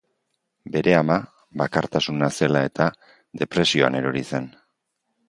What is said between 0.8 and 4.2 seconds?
ama, bakartasuna zela eta, depresioan